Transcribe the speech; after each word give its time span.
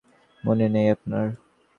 মনে 0.43 0.65
নেই 0.69 0.87
আপনার? 0.89 1.25